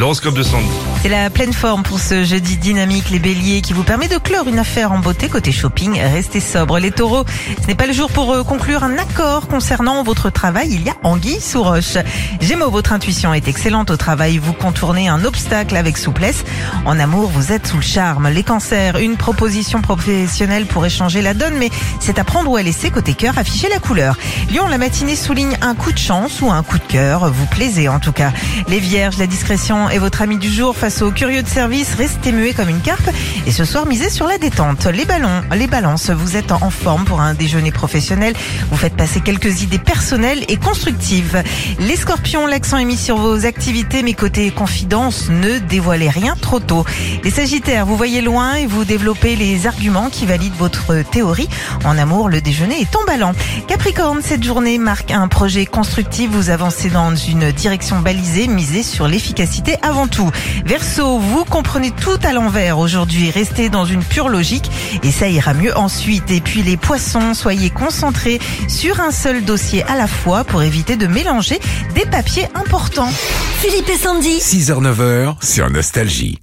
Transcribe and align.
L'horoscope 0.00 0.34
de 0.34 0.42
Sandy. 0.42 0.70
C'est 1.02 1.08
la 1.08 1.30
pleine 1.30 1.54
forme 1.54 1.82
pour 1.82 1.98
ce 1.98 2.24
jeudi 2.24 2.58
dynamique, 2.58 3.08
les 3.08 3.18
béliers, 3.18 3.62
qui 3.62 3.72
vous 3.72 3.84
permet 3.84 4.06
de 4.06 4.18
clore 4.18 4.46
une 4.48 4.58
affaire 4.58 4.92
en 4.92 4.98
beauté 4.98 5.30
côté 5.30 5.50
shopping. 5.50 5.98
Restez 5.98 6.40
sobre. 6.40 6.78
Les 6.78 6.90
taureaux, 6.90 7.24
ce 7.62 7.66
n'est 7.68 7.74
pas 7.74 7.86
le 7.86 7.94
jour 7.94 8.10
pour 8.10 8.30
euh, 8.34 8.44
conclure 8.44 8.84
un 8.84 8.98
accord 8.98 9.48
concernant 9.48 10.02
votre 10.02 10.28
travail. 10.28 10.68
Il 10.72 10.82
y 10.82 10.90
a 10.90 10.94
anguille 11.02 11.40
sous 11.40 11.62
roche. 11.62 11.96
Gémeaux, 12.42 12.68
votre 12.68 12.92
intuition 12.92 13.32
est 13.32 13.48
excellente 13.48 13.90
au 13.90 13.96
travail. 13.96 14.36
Vous 14.36 14.52
contournez 14.52 15.08
un 15.08 15.24
obstacle 15.24 15.74
avec 15.74 15.96
souplesse. 15.96 16.44
En 16.84 16.98
amour, 16.98 17.30
vous 17.30 17.50
êtes 17.50 17.66
sous 17.68 17.76
le 17.76 17.82
charme. 17.82 18.28
Les 18.28 18.42
cancers, 18.42 18.98
une 18.98 19.16
proposition 19.16 19.80
professionnelle 19.80 20.66
pour 20.66 20.84
échanger 20.84 21.22
la 21.22 21.32
donne, 21.32 21.54
mais 21.58 21.70
c'est 21.98 22.18
à 22.18 22.24
prendre 22.24 22.50
ou 22.50 22.56
à 22.56 22.62
laisser 22.62 22.90
côté 22.90 23.14
cœur, 23.14 23.38
afficher 23.38 23.70
la 23.70 23.78
couleur. 23.78 24.18
Lyon, 24.50 24.68
la 24.68 24.76
matinée 24.76 25.16
souligne 25.16 25.56
un 25.62 25.74
coup 25.74 25.92
de 25.92 25.98
chance 25.98 26.42
ou 26.42 26.50
un 26.50 26.62
coup 26.62 26.76
de 26.76 26.84
cœur. 26.84 27.32
Vous 27.32 27.46
plaisez 27.46 27.88
en 27.88 28.00
tout 28.00 28.12
cas. 28.12 28.32
Les 28.68 28.80
vierges, 28.80 29.16
la 29.16 29.26
discrétion 29.26 29.88
est 29.88 29.98
votre 29.98 30.20
ami 30.20 30.36
du 30.36 30.52
jour 30.52 30.76
aux 30.98 31.10
curieux 31.12 31.42
de 31.42 31.48
service. 31.48 31.94
Restez 31.94 32.32
muet 32.32 32.52
comme 32.52 32.68
une 32.68 32.80
carpe. 32.80 33.08
Et 33.46 33.52
ce 33.52 33.64
soir, 33.64 33.86
misez 33.86 34.10
sur 34.10 34.26
la 34.26 34.38
détente. 34.38 34.86
Les 34.86 35.04
ballons, 35.04 35.42
les 35.56 35.66
balances, 35.68 36.10
vous 36.10 36.36
êtes 36.36 36.50
en 36.52 36.70
forme 36.70 37.04
pour 37.04 37.20
un 37.20 37.32
déjeuner 37.32 37.70
professionnel. 37.70 38.34
Vous 38.70 38.76
faites 38.76 38.96
passer 38.96 39.20
quelques 39.20 39.62
idées 39.62 39.78
personnelles 39.78 40.44
et 40.48 40.56
constructives. 40.56 41.42
Les 41.78 41.96
scorpions, 41.96 42.46
l'accent 42.46 42.76
est 42.76 42.84
mis 42.84 42.96
sur 42.96 43.16
vos 43.16 43.46
activités, 43.46 44.02
mais 44.02 44.14
côté 44.14 44.50
confidence, 44.50 45.28
ne 45.30 45.58
dévoilez 45.58 46.10
rien 46.10 46.34
trop 46.40 46.58
tôt. 46.58 46.84
Les 47.22 47.30
sagittaires, 47.30 47.86
vous 47.86 47.96
voyez 47.96 48.20
loin 48.20 48.54
et 48.54 48.66
vous 48.66 48.84
développez 48.84 49.36
les 49.36 49.66
arguments 49.66 50.10
qui 50.10 50.26
valident 50.26 50.56
votre 50.58 51.02
théorie. 51.02 51.48
En 51.84 51.96
amour, 51.96 52.28
le 52.28 52.40
déjeuner 52.40 52.80
est 52.80 52.96
emballant. 52.96 53.32
Capricorne, 53.68 54.20
cette 54.22 54.42
journée 54.42 54.78
marque 54.78 55.12
un 55.12 55.28
projet 55.28 55.66
constructif. 55.66 56.30
Vous 56.30 56.50
avancez 56.50 56.90
dans 56.90 57.14
une 57.14 57.52
direction 57.52 58.00
balisée, 58.00 58.48
misez 58.48 58.82
sur 58.82 59.06
l'efficacité 59.06 59.76
avant 59.82 60.08
tout. 60.08 60.30
Verseau, 60.80 61.18
vous 61.18 61.44
comprenez 61.44 61.90
tout 61.90 62.18
à 62.22 62.32
l'envers 62.32 62.78
aujourd'hui. 62.78 63.30
Restez 63.30 63.68
dans 63.68 63.84
une 63.84 64.02
pure 64.02 64.30
logique 64.30 64.70
et 65.02 65.10
ça 65.10 65.28
ira 65.28 65.52
mieux 65.52 65.76
ensuite. 65.76 66.30
Et 66.30 66.40
puis 66.40 66.62
les 66.62 66.78
poissons, 66.78 67.34
soyez 67.34 67.68
concentrés 67.68 68.40
sur 68.66 68.98
un 68.98 69.10
seul 69.10 69.44
dossier 69.44 69.82
à 69.82 69.94
la 69.94 70.06
fois 70.06 70.42
pour 70.42 70.62
éviter 70.62 70.96
de 70.96 71.06
mélanger 71.06 71.60
des 71.94 72.06
papiers 72.06 72.48
importants. 72.54 73.12
Philippe 73.58 73.90
et 73.90 73.98
Sandy. 73.98 74.38
6h-9h 74.38 75.44
sur 75.44 75.68
Nostalgie. 75.68 76.38